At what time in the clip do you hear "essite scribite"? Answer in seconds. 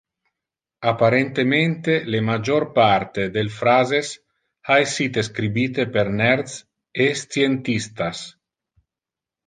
4.87-5.89